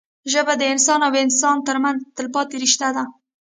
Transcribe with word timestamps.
ژبه 0.31 0.53
د 0.57 0.63
انسان 0.73 0.99
او 1.07 1.13
انسان 1.25 1.55
ترمنځ 1.67 1.99
تلپاتې 2.17 2.55
رشته 2.63 2.87
ده 2.95 3.03